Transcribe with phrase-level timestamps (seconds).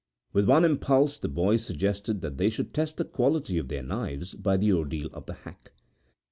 [0.33, 4.33] With one impulse the boys suggested that they should test the quality of their knives
[4.33, 5.73] by the ordeal of the Hack.